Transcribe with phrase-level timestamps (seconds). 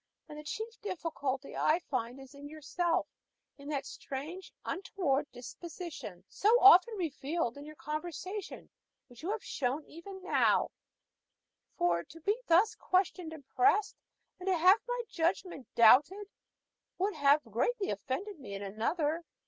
[0.27, 3.07] And the chief difficulty I find is in yourself
[3.59, 8.71] in that strange, untoward disposition so often revealed in your conversation,
[9.05, 10.71] which you have shown even now;
[11.77, 13.95] for to be thus questioned and pressed,
[14.39, 16.31] and to have my judgment doubted,
[16.97, 19.23] would have greatly offended me in another.